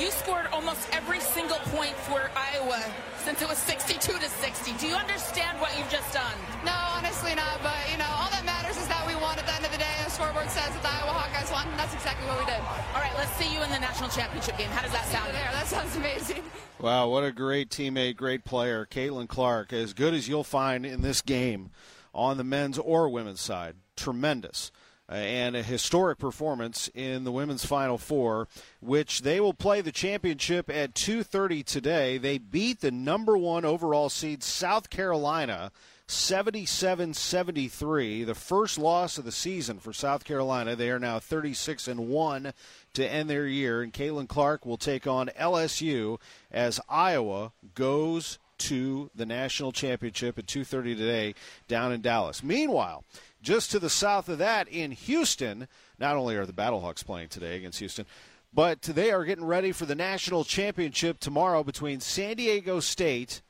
[0.00, 2.80] You scored almost every single point for Iowa
[3.24, 4.72] since it was 62 to 60.
[4.78, 6.36] Do you understand what you've just done?
[6.64, 7.60] No, honestly not.
[7.62, 9.78] But you know, all that matters is that we won at the end of the
[9.78, 9.92] day.
[10.04, 11.68] The scoreboard says that the Iowa Hawkeyes won.
[11.68, 12.60] And that's exactly what we did.
[12.94, 14.70] All right, let's see you in the national championship game.
[14.70, 15.34] How does that sound?
[15.34, 16.42] There, that sounds amazing.
[16.80, 19.72] Wow, what a great teammate, great player, Caitlin Clark.
[19.72, 21.70] As good as you'll find in this game
[22.14, 23.76] on the men's or women's side.
[23.96, 24.72] Tremendous.
[25.10, 28.46] Uh, and a historic performance in the women's final four
[28.80, 32.16] which they will play the championship at 2:30 today.
[32.16, 35.72] They beat the number 1 overall seed South Carolina
[36.06, 40.76] 77-73 the first loss of the season for South Carolina.
[40.76, 42.52] They are now 36 and 1
[42.94, 43.82] to end their year.
[43.82, 46.18] And Caitlin Clark will take on LSU
[46.52, 51.34] as Iowa goes to the national championship at 2:30 today
[51.66, 52.42] down in Dallas.
[52.42, 53.04] Meanwhile
[53.42, 57.56] just to the south of that, in Houston, not only are the Battlehawks playing today
[57.56, 58.06] against Houston,
[58.52, 63.42] but they are getting ready for the national championship tomorrow between San Diego State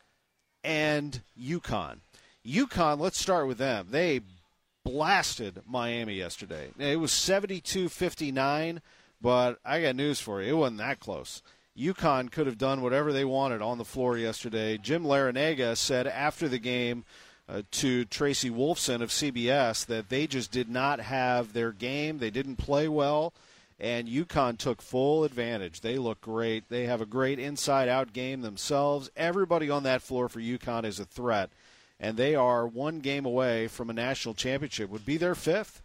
[0.63, 2.01] and UConn.
[2.47, 3.89] UConn, let's start with them.
[3.91, 4.21] They
[4.85, 6.71] blasted Miami yesterday.
[6.79, 8.81] It was 72 59,
[9.21, 10.51] but I got news for you.
[10.51, 11.43] It wasn't that close.
[11.79, 14.77] UConn could have done whatever they wanted on the floor yesterday.
[14.77, 17.05] Jim Larrañaga said after the game,
[17.51, 22.19] uh, to Tracy Wolfson of CBS that they just did not have their game.
[22.19, 23.33] They didn't play well,
[23.79, 25.81] and UConn took full advantage.
[25.81, 26.69] They look great.
[26.69, 29.11] They have a great inside-out game themselves.
[29.17, 31.51] Everybody on that floor for UConn is a threat,
[31.99, 34.89] and they are one game away from a national championship.
[34.91, 35.83] Would be their fifth.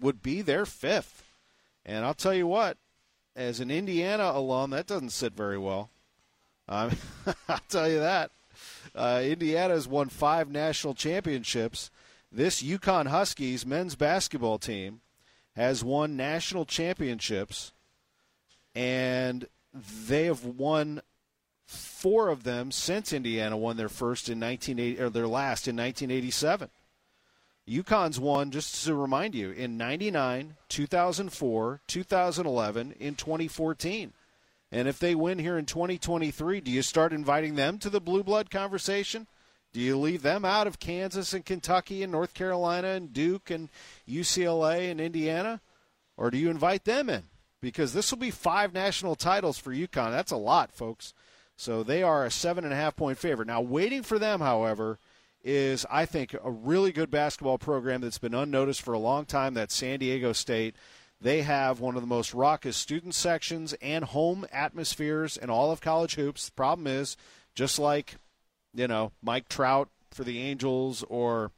[0.00, 1.24] Would be their fifth.
[1.84, 2.78] And I'll tell you what,
[3.34, 5.90] as an Indiana alum, that doesn't sit very well.
[6.68, 6.92] Um,
[7.48, 8.30] I'll tell you that.
[8.94, 11.90] Uh, Indiana has won five national championships.
[12.30, 15.00] This UConn Huskies men's basketball team
[15.54, 17.72] has won national championships,
[18.74, 21.00] and they have won
[21.66, 26.70] four of them since Indiana won their first in 1980 or their last in 1987.
[27.68, 34.12] UConn's won, just to remind you, in 99, 2004, 2011, in 2014.
[34.72, 38.24] And if they win here in 2023, do you start inviting them to the blue
[38.24, 39.26] blood conversation?
[39.72, 43.68] Do you leave them out of Kansas and Kentucky and North Carolina and Duke and
[44.08, 45.60] UCLA and Indiana?
[46.16, 47.24] Or do you invite them in?
[47.60, 50.10] Because this will be five national titles for UConn.
[50.10, 51.12] That's a lot, folks.
[51.56, 53.48] So they are a seven and a half point favorite.
[53.48, 54.98] Now, waiting for them, however,
[55.42, 59.54] is, I think, a really good basketball program that's been unnoticed for a long time.
[59.54, 60.74] That's San Diego State.
[61.20, 65.80] They have one of the most raucous student sections and home atmospheres in all of
[65.80, 66.46] college hoops.
[66.46, 67.16] The problem is,
[67.54, 68.16] just like,
[68.74, 71.52] you know, Mike Trout for the Angels or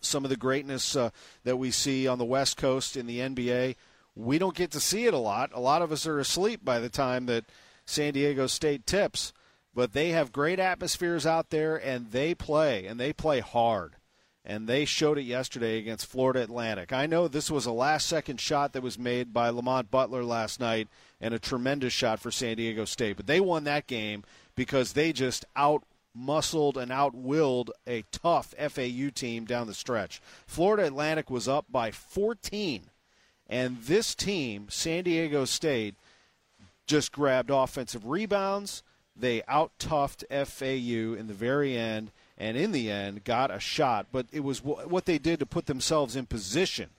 [0.00, 1.10] some of the greatness uh,
[1.44, 3.76] that we see on the West Coast in the NBA,
[4.14, 5.50] we don't get to see it a lot.
[5.54, 7.44] A lot of us are asleep by the time that
[7.86, 9.32] San Diego State tips
[9.76, 13.96] but they have great atmospheres out there and they play and they play hard
[14.46, 16.92] and they showed it yesterday against Florida Atlantic.
[16.92, 20.60] I know this was a last second shot that was made by Lamont Butler last
[20.60, 20.88] night
[21.20, 24.22] and a tremendous shot for San Diego State, but they won that game
[24.54, 25.82] because they just out
[26.14, 30.22] muscled and outwilled a tough FAU team down the stretch.
[30.46, 32.84] Florida Atlantic was up by 14
[33.48, 35.94] and this team, San Diego State,
[36.86, 38.82] just grabbed offensive rebounds
[39.18, 44.06] they out toughed FAU in the very end, and in the end got a shot.
[44.12, 46.90] But it was w- what they did to put themselves in position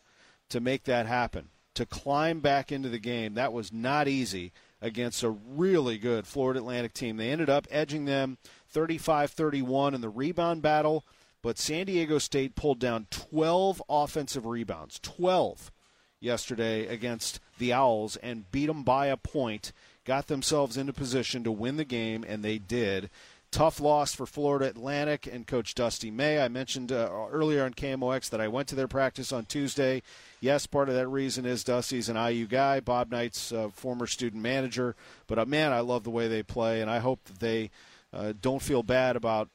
[0.49, 3.33] to make that happen, to climb back into the game.
[3.33, 7.17] That was not easy against a really good Florida Atlantic team.
[7.17, 8.37] They ended up edging them
[8.69, 11.05] 35 31 in the rebound battle,
[11.41, 14.99] but San Diego State pulled down 12 offensive rebounds.
[15.01, 15.71] 12
[16.19, 19.71] yesterday against the Owls and beat them by a point
[20.07, 23.09] got themselves into position to win the game, and they did.
[23.57, 26.39] Tough loss for Florida Atlantic and Coach Dusty May.
[26.39, 30.03] I mentioned uh, earlier on KMOX that I went to their practice on Tuesday.
[30.39, 34.43] Yes, part of that reason is Dusty's an IU guy, Bob Knight's uh, former student
[34.43, 34.95] manager.
[35.25, 37.71] But uh, man, I love the way they play, and I hope that they
[38.13, 39.49] uh, don't feel bad about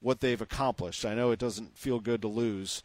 [0.00, 1.04] what they've accomplished.
[1.04, 2.84] I know it doesn't feel good to lose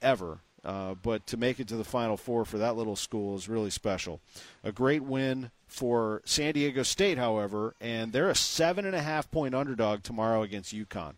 [0.00, 3.46] ever, uh, but to make it to the Final Four for that little school is
[3.46, 4.22] really special.
[4.64, 9.30] A great win for San Diego State, however, and they're a seven and a half
[9.30, 11.14] point underdog tomorrow against UConn.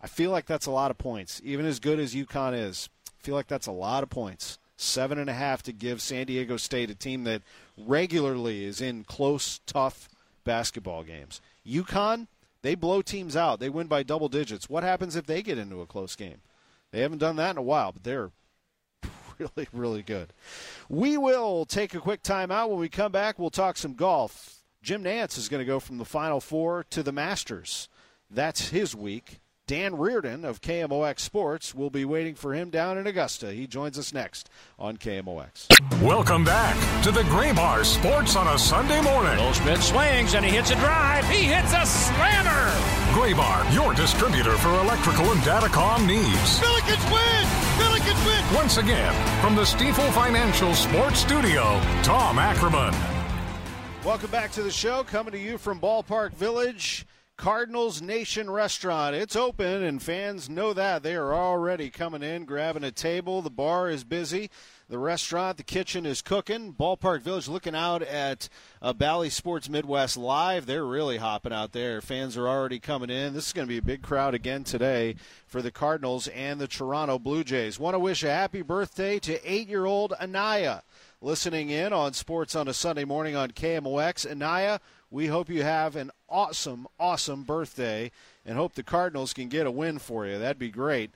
[0.00, 2.88] I feel like that's a lot of points, even as good as UConn is.
[3.06, 4.58] I feel like that's a lot of points.
[4.76, 7.42] Seven and a half to give San Diego State, a team that
[7.76, 10.08] regularly is in close, tough
[10.42, 11.42] basketball games.
[11.66, 12.26] UConn,
[12.62, 13.60] they blow teams out.
[13.60, 14.70] They win by double digits.
[14.70, 16.40] What happens if they get into a close game?
[16.92, 18.30] They haven't done that in a while, but they're
[19.40, 20.32] really, really good.
[20.88, 22.68] We will take a quick timeout.
[22.68, 24.62] When we come back, we'll talk some golf.
[24.82, 27.88] Jim Nantz is going to go from the Final Four to the Masters.
[28.30, 29.40] That's his week.
[29.66, 33.52] Dan Reardon of KMOX Sports will be waiting for him down in Augusta.
[33.52, 34.50] He joins us next
[34.80, 35.68] on KMOX.
[36.02, 36.74] Welcome back
[37.04, 39.36] to the Graybar Sports on a Sunday morning.
[39.36, 41.24] Goldschmidt swings and he hits a drive.
[41.28, 42.72] He hits a slammer.
[43.12, 46.58] Graybar, your distributor for electrical and datacom needs.
[46.58, 47.59] Billikens win!
[47.80, 48.54] Billikens win!
[48.54, 52.94] Once again, from the Stifel Financial Sports Studio, Tom Ackerman.
[54.04, 57.06] Welcome back to the show, coming to you from Ballpark Village.
[57.36, 59.16] Cardinals Nation Restaurant.
[59.16, 61.02] It's open, and fans know that.
[61.02, 63.40] They are already coming in, grabbing a table.
[63.40, 64.50] The bar is busy.
[64.90, 66.72] The restaurant, the kitchen is cooking.
[66.72, 68.48] Ballpark Village looking out at
[68.82, 70.66] uh, Bally Sports Midwest Live.
[70.66, 72.00] They're really hopping out there.
[72.00, 73.32] Fans are already coming in.
[73.32, 75.14] This is going to be a big crowd again today
[75.46, 77.78] for the Cardinals and the Toronto Blue Jays.
[77.78, 80.82] Want to wish a happy birthday to eight year old Anaya
[81.20, 84.28] listening in on Sports on a Sunday morning on KMOX.
[84.28, 88.10] Anaya, we hope you have an awesome, awesome birthday
[88.44, 90.36] and hope the Cardinals can get a win for you.
[90.36, 91.12] That'd be great.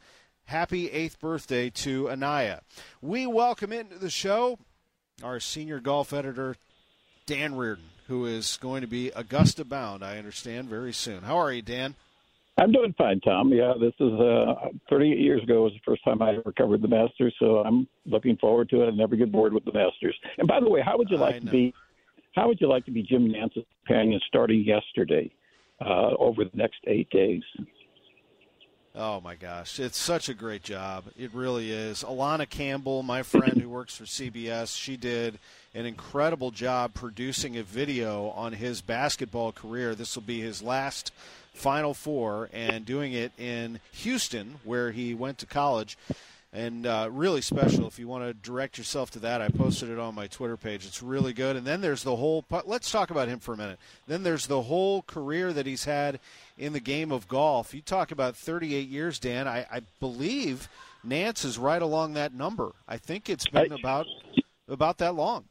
[0.47, 2.61] Happy eighth birthday to Anaya.
[3.01, 4.59] We welcome into the show
[5.23, 6.57] our senior golf editor,
[7.27, 11.23] Dan Reardon, who is going to be Augusta bound, I understand, very soon.
[11.23, 11.95] How are you, Dan?
[12.59, 13.53] I'm doing fine, Tom.
[13.53, 16.89] Yeah, this is uh, 38 years ago was the first time I ever covered the
[16.89, 18.89] Masters, so I'm looking forward to it.
[18.89, 20.17] I never get bored with the Masters.
[20.39, 21.75] And by the way, how would you like to be
[22.35, 25.31] how would you like to be Jim Nantz's companion starting yesterday
[25.81, 27.43] uh, over the next eight days?
[28.97, 31.07] Oh my gosh, it's such a great job.
[31.19, 32.05] It really is.
[32.05, 35.41] Alana Campbell, my friend who works for CBS, she did
[35.75, 39.97] an incredible job producing a video on his basketball career.
[39.97, 41.11] This will be his last
[41.55, 45.99] Final Four, and doing it in Houston, where he went to college
[46.55, 47.89] and uh, really special.
[47.89, 50.87] If you want to direct yourself to that, I posted it on my Twitter page.
[50.87, 51.57] It's really good.
[51.57, 52.45] And then there's the whole.
[52.65, 53.81] Let's talk about him for a minute.
[54.07, 56.21] Then there's the whole career that he's had
[56.57, 57.75] in the game of golf.
[57.75, 59.49] You talk about 38 years, Dan.
[59.49, 60.69] I, I believe
[61.07, 62.71] Nantz is right along that number.
[62.87, 64.07] I think it's been I, about
[64.69, 65.47] about that long.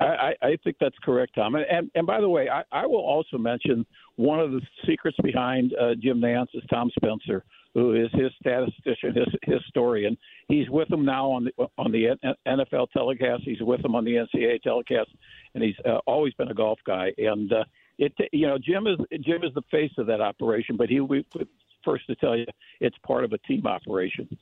[0.00, 1.54] I, I think that's correct, Tom.
[1.54, 3.86] And and, and by the way, I, I will also mention
[4.16, 7.44] one of the secrets behind uh, Jim Nantz is Tom Spencer
[7.74, 10.16] who is his statistician, his historian.
[10.48, 12.16] He's with them now on the on the
[12.46, 13.42] NFL telecast.
[13.44, 15.10] He's with them on the NCAA telecast,
[15.54, 17.12] and he's uh, always been a golf guy.
[17.18, 17.64] And uh,
[17.98, 21.08] it, you know, Jim is Jim is the face of that operation, but he'll
[21.84, 22.46] first to tell you
[22.80, 24.36] it's part of a team operation.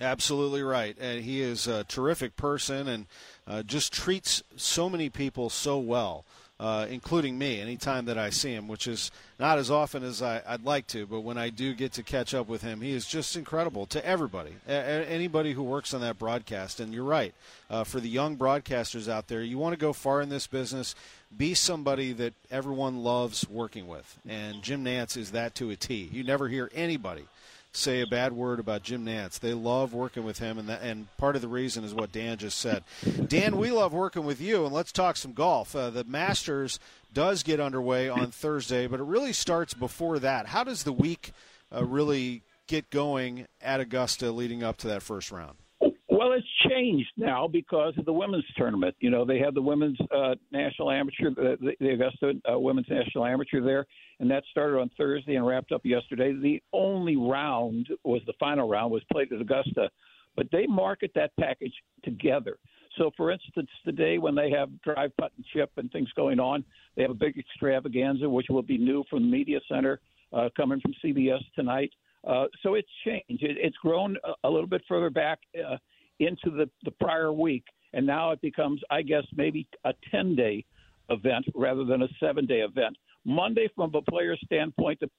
[0.00, 0.96] Absolutely right.
[0.98, 3.06] And he is a terrific person and
[3.46, 6.24] uh, just treats so many people so well
[6.60, 10.42] uh, including me, anytime that I see him, which is not as often as I,
[10.50, 11.06] would like to.
[11.06, 14.06] But when I do get to catch up with him, he is just incredible to
[14.06, 14.72] everybody, a-
[15.10, 16.78] anybody who works on that broadcast.
[16.78, 17.32] And you're right,
[17.70, 20.94] uh, for the young broadcasters out there, you want to go far in this business.
[21.34, 26.10] Be somebody that everyone loves working with, and Jim Nantz is that to a T.
[26.12, 27.24] You never hear anybody
[27.72, 29.38] say a bad word about Jim Nantz.
[29.38, 32.38] They love working with him, and that, and part of the reason is what Dan
[32.38, 32.82] just said.
[33.28, 35.74] Dan, we love working with you, and let's talk some golf.
[35.74, 36.80] Uh, the Masters
[37.12, 40.46] does get underway on Thursday, but it really starts before that.
[40.46, 41.32] How does the week
[41.74, 45.56] uh, really get going at Augusta leading up to that first round?
[45.80, 48.94] Well, it's changed now because of the women's tournament.
[49.00, 53.26] You know, they had the women's uh, national amateur, the, the Augusta uh, women's national
[53.26, 53.86] amateur there,
[54.20, 56.32] and that started on Thursday and wrapped up yesterday.
[56.32, 59.90] The only round was the final round was played at Augusta,
[60.36, 62.58] but they market that package together.
[62.98, 66.64] So, for instance, today when they have drive, putt, and chip and things going on,
[66.96, 70.00] they have a big extravaganza, which will be new from the media center
[70.32, 71.90] uh, coming from CBS tonight.
[72.26, 73.42] Uh, so it's changed.
[73.42, 75.76] It, it's grown a, a little bit further back uh,
[76.20, 80.64] into the, the prior week, and now it becomes, I guess, maybe a 10 day
[81.08, 82.96] event rather than a seven day event.
[83.24, 85.10] Monday, from a player standpoint, the,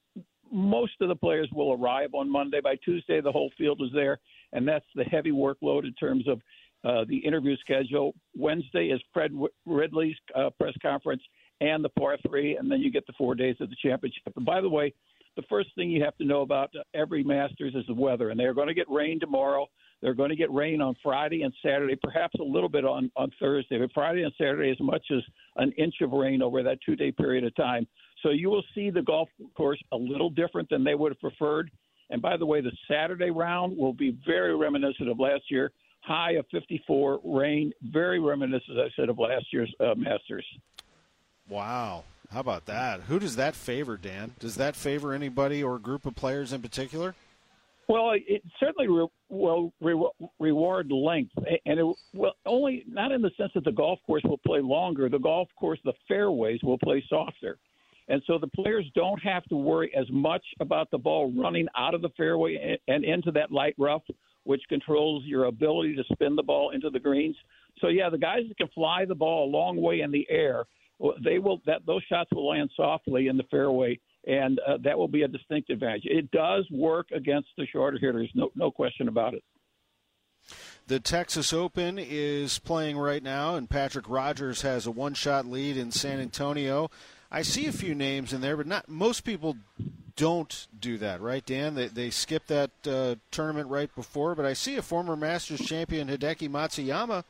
[0.52, 2.62] most of the players will arrive on Monday.
[2.62, 4.20] By Tuesday, the whole field is there,
[4.54, 6.42] and that's the heavy workload in terms of
[6.84, 8.14] uh, the interview schedule.
[8.36, 9.32] Wednesday is Fred
[9.66, 11.22] Ridley's uh, press conference
[11.62, 14.34] and the par three, and then you get the four days of the championship.
[14.36, 14.94] And by the way,
[15.36, 18.54] the first thing you have to know about every Masters is the weather, and they're
[18.54, 19.68] going to get rain tomorrow.
[20.02, 23.32] They're going to get rain on Friday and Saturday, perhaps a little bit on, on
[23.40, 25.22] Thursday, but Friday and Saturday as much as
[25.58, 27.88] an inch of rain over that two day period of time.
[28.24, 31.72] So you will see the golf course a little different than they would have preferred.
[32.10, 35.72] And by the way, the Saturday round will be very reminiscent of last year.
[36.02, 40.46] High of 54, rain, very reminiscent, as I said, of last year's uh, Masters.
[41.48, 42.04] Wow.
[42.32, 43.02] How about that?
[43.02, 44.34] Who does that favor, Dan?
[44.40, 47.14] Does that favor anybody or group of players in particular?
[47.92, 51.34] Well, it certainly re- will re- reward length,
[51.66, 51.84] and it
[52.14, 55.10] will only not in the sense that the golf course will play longer.
[55.10, 57.58] The golf course, the fairways will play softer,
[58.08, 61.94] and so the players don't have to worry as much about the ball running out
[61.94, 64.04] of the fairway and into that light rough,
[64.46, 67.36] which controls your ability to spin the ball into the greens.
[67.80, 70.64] So yeah, the guys that can fly the ball a long way in the air,
[71.22, 75.08] they will that those shots will land softly in the fairway and uh, that will
[75.08, 76.04] be a distinct advantage.
[76.06, 79.44] It does work against the shorter hitters, no, no question about it.
[80.88, 85.92] The Texas Open is playing right now, and Patrick Rodgers has a one-shot lead in
[85.92, 86.90] San Antonio.
[87.32, 89.56] I see a few names in there, but not most people
[90.16, 91.76] don't do that, right, Dan?
[91.76, 96.10] They they skip that uh, tournament right before, but I see a former Masters champion
[96.10, 97.24] Hideki Matsuyama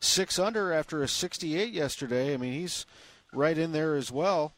[0.00, 2.34] six under after a 68 yesterday.
[2.34, 2.86] I mean, he's
[3.32, 4.52] right in there as well.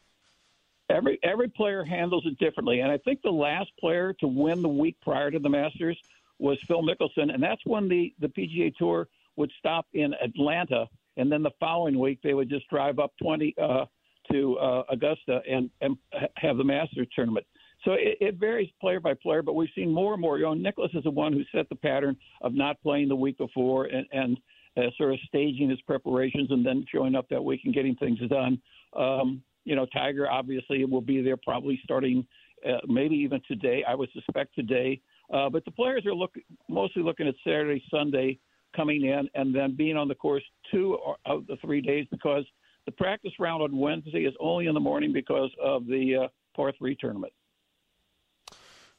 [0.89, 4.69] Every every player handles it differently, and I think the last player to win the
[4.69, 5.97] week prior to the Masters
[6.39, 11.31] was Phil Mickelson, and that's when the the PGA Tour would stop in Atlanta, and
[11.31, 13.85] then the following week they would just drive up twenty uh,
[14.31, 15.97] to uh, Augusta and and
[16.37, 17.45] have the Masters tournament.
[17.83, 20.37] So it, it varies player by player, but we've seen more and more.
[20.37, 23.37] You know, Nicklaus is the one who set the pattern of not playing the week
[23.37, 24.37] before and and
[24.77, 28.19] uh, sort of staging his preparations and then showing up that week and getting things
[28.29, 28.61] done.
[28.95, 32.25] Um, you know, Tiger obviously will be there probably starting
[32.65, 33.83] uh, maybe even today.
[33.85, 35.01] I would suspect today.
[35.31, 36.33] Uh, but the players are look,
[36.69, 38.39] mostly looking at Saturday, Sunday
[38.73, 42.45] coming in, and then being on the course two of the three days because
[42.85, 46.71] the practice round on Wednesday is only in the morning because of the uh, par
[46.77, 47.33] three tournament.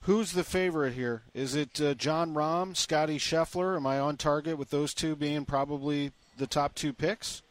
[0.03, 1.23] Who's the favorite here?
[1.33, 3.75] Is it uh, Jon Rahm, Scottie Scheffler?
[3.75, 7.43] Am I on target with those two being probably the top two picks?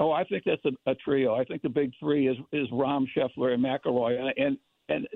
[0.00, 1.34] Oh, I think that's a, a trio.
[1.34, 4.32] I think the big three is is Rahm, Scheffler, and McIlroy.
[4.36, 5.06] And and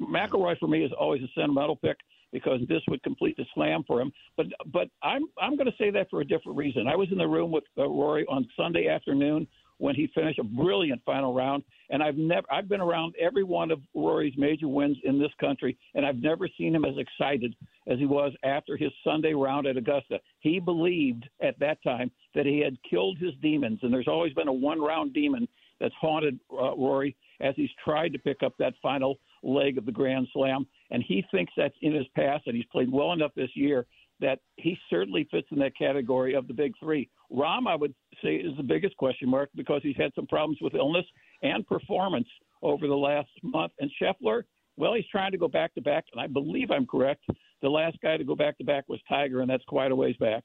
[0.00, 1.96] McIlroy for me is always a sentimental pick
[2.32, 4.12] because this would complete the slam for him.
[4.36, 6.88] But but I'm I'm going to say that for a different reason.
[6.88, 9.46] I was in the room with uh, Rory on Sunday afternoon
[9.84, 13.70] when he finished a brilliant final round, and I've never I've been around every one
[13.70, 17.54] of Rory's major wins in this country, and I've never seen him as excited
[17.86, 20.20] as he was after his Sunday round at Augusta.
[20.40, 24.48] He believed at that time that he had killed his demons, and there's always been
[24.48, 25.46] a one round demon
[25.78, 29.92] that's haunted uh, Rory as he's tried to pick up that final leg of the
[29.92, 30.66] Grand Slam.
[30.92, 33.84] And he thinks that's in his past, and he's played well enough this year
[34.20, 37.08] that he certainly fits in that category of the big three.
[37.32, 40.74] Rahm, I would say, is the biggest question mark because he's had some problems with
[40.74, 41.06] illness
[41.42, 42.28] and performance
[42.62, 43.72] over the last month.
[43.80, 44.44] And Scheffler,
[44.76, 47.24] well, he's trying to go back to back, and I believe I'm correct.
[47.62, 50.16] The last guy to go back to back was Tiger, and that's quite a ways
[50.18, 50.44] back.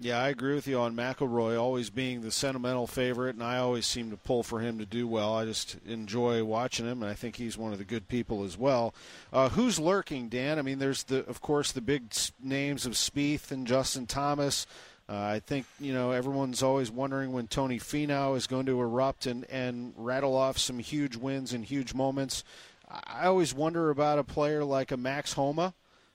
[0.00, 3.86] Yeah, I agree with you on McIlroy always being the sentimental favorite, and I always
[3.86, 5.36] seem to pull for him to do well.
[5.36, 8.58] I just enjoy watching him, and I think he's one of the good people as
[8.58, 8.92] well.
[9.32, 10.58] Uh, who's lurking, Dan?
[10.58, 14.66] I mean, there's the, of course, the big names of Spieth and Justin Thomas.
[15.08, 19.26] Uh, I think you know everyone's always wondering when Tony Finau is going to erupt
[19.26, 22.42] and and rattle off some huge wins and huge moments.
[22.88, 25.74] I always wonder about a player like a Max Homa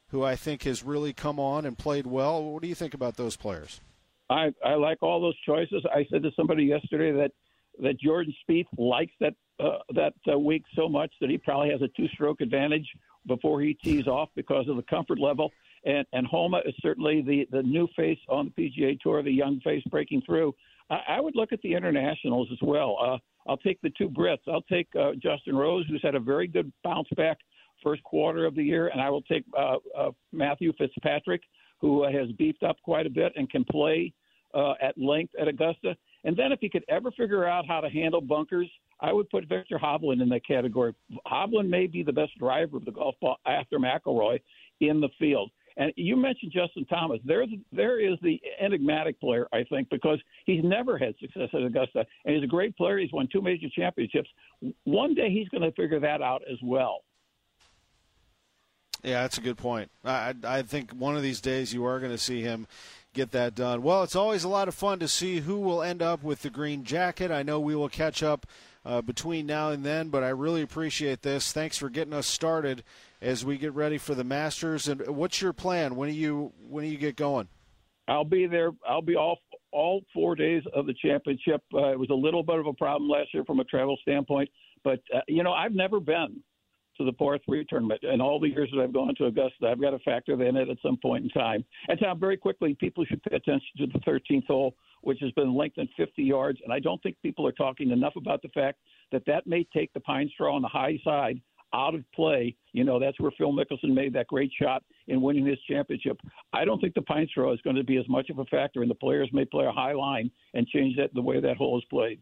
[0.10, 2.44] who I think has really come on and played well.
[2.44, 3.82] What do you think about those players?
[4.30, 5.84] I, I like all those choices.
[5.94, 7.32] I said to somebody yesterday that
[7.82, 11.82] that Jordan Spieth likes that uh, that uh, week so much that he probably has
[11.82, 12.88] a two-stroke advantage
[13.28, 15.52] before he tees off because of the comfort level.
[15.86, 19.60] And and Homa is certainly the the new face on the PGA Tour, the young
[19.62, 20.54] face breaking through.
[20.90, 22.98] I, I would look at the internationals as well.
[23.02, 23.18] Uh,
[23.50, 24.48] I'll take the two Brits.
[24.48, 27.38] I'll take uh, Justin Rose, who's had a very good bounce back
[27.84, 31.42] first quarter of the year, and I will take uh, uh, Matthew Fitzpatrick,
[31.80, 34.14] who has beefed up quite a bit and can play
[34.54, 35.96] uh, at length at Augusta.
[36.24, 38.70] And then if he could ever figure out how to handle bunkers,
[39.00, 40.94] I would put Viktor Hovland in that category.
[41.28, 44.40] Hovland may be the best driver of the golf ball after McIlroy
[44.82, 45.52] in the field.
[45.78, 47.20] And you mentioned Justin Thomas.
[47.24, 52.06] There's there is the enigmatic player, I think, because he's never had success at Augusta,
[52.26, 52.98] and he's a great player.
[52.98, 54.30] He's won two major championships.
[54.84, 57.04] One day he's going to figure that out as well.
[59.04, 59.90] Yeah, that's a good point.
[60.04, 62.68] I, I think one of these days you are going to see him
[63.14, 63.82] get that done.
[63.82, 66.50] Well, it's always a lot of fun to see who will end up with the
[66.50, 67.32] green jacket.
[67.32, 68.46] I know we will catch up
[68.86, 71.52] uh, between now and then, but I really appreciate this.
[71.52, 72.84] Thanks for getting us started
[73.22, 74.88] as we get ready for the Masters.
[74.88, 75.96] And what's your plan?
[75.96, 77.48] When do you when do you get going?
[78.08, 78.72] I'll be there.
[78.88, 79.40] I'll be off
[79.72, 81.62] all four days of the championship.
[81.74, 84.50] Uh, it was a little bit of a problem last year from a travel standpoint,
[84.84, 86.42] but uh, you know I've never been
[87.00, 88.02] to the par three tournament.
[88.04, 90.68] And all the years that I've gone to Augusta, I've got to factor in at
[90.84, 91.66] some point in time.
[91.88, 95.56] And Tom, very quickly, people should pay attention to the 13th hole, which has been
[95.56, 96.60] lengthened 50 yards.
[96.64, 98.80] And I don't think people are talking enough about the fact
[99.12, 101.42] that that may take the pine straw on the high side
[101.74, 102.56] out of play.
[102.74, 106.18] You know, that's where Phil Mickelson made that great shot in winning this championship.
[106.54, 108.82] I don't think the pine straw is going to be as much of a factor,
[108.82, 111.78] and the players may play a high line and change that the way that hole
[111.78, 112.20] is played.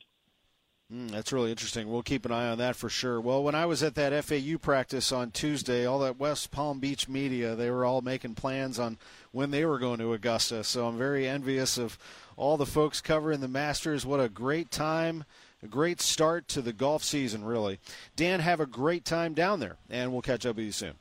[0.93, 1.89] Mm, that's really interesting.
[1.89, 3.19] We'll keep an eye on that for sure.
[3.19, 7.09] Well, when I was at that FAU practice on Tuesday, all that West Palm Beach
[7.09, 8.97] media, they were all making plans on
[9.31, 10.63] when they were going to Augusta.
[10.63, 11.97] So I'm very envious of
[12.37, 14.05] all the folks covering the Masters.
[14.05, 15.25] What a great time,
[15.61, 17.79] a great start to the golf season, really.
[18.15, 20.93] Dan, have a great time down there, and we'll catch up with you soon.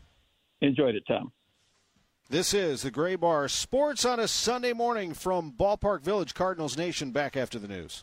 [0.63, 1.31] Enjoyed it, Tom.
[2.29, 7.37] This is the Graybar Sports on a Sunday morning from Ballpark Village, Cardinals Nation, back
[7.37, 8.03] after the news.